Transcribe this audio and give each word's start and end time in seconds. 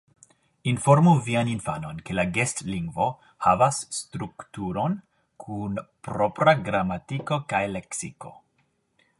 Informu 0.69 1.11
vian 1.25 1.49
infanon, 1.51 1.99
ke 2.07 2.15
la 2.19 2.25
gestlingvo 2.37 3.07
havas 3.47 3.81
strukturon, 3.99 4.97
kun 5.45 5.79
propra 6.09 6.59
gramatiko 6.71 7.43
kaj 7.53 7.65
leksiko. 7.79 8.35